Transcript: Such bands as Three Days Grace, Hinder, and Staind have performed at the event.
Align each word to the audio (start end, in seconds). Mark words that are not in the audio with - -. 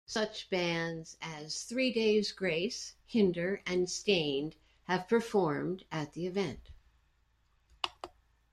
Such 0.07 0.49
bands 0.49 1.15
as 1.21 1.61
Three 1.61 1.93
Days 1.93 2.31
Grace, 2.31 2.95
Hinder, 3.05 3.61
and 3.67 3.87
Staind 3.87 4.55
have 4.85 5.07
performed 5.07 5.83
at 5.91 6.13
the 6.13 6.25
event. 6.25 6.69